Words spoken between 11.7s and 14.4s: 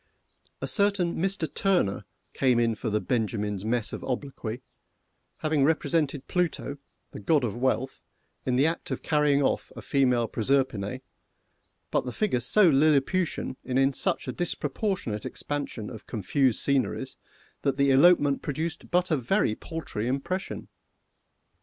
but the figures so Lilliputian, and in such a